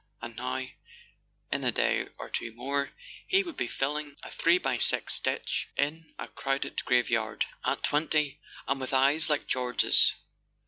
[0.19, 0.65] And now,
[1.51, 2.89] in a day or two more,
[3.27, 7.45] he would be filling a three by six ditch in a crowded graveyard.
[7.63, 10.15] At twenty—and with eyes like George's.